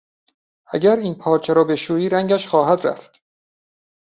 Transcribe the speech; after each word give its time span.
اگر 0.65 0.95
این 0.95 1.15
پارچه 1.15 1.53
را 1.53 1.63
بشویی 1.63 2.09
رنگش 2.09 2.47
خواهد 2.47 2.87
رفت. 2.87 3.21